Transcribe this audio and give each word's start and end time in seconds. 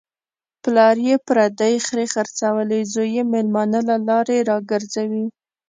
پلار 0.63 0.95
یې 1.07 1.15
پردۍ 1.27 1.75
خرې 1.85 2.05
خرڅولې، 2.13 2.79
زوی 2.93 3.09
یې 3.15 3.23
مېلمانه 3.33 3.79
له 3.89 3.95
لارې 4.07 4.37
را 4.49 4.57
گرځوي. 4.71 5.25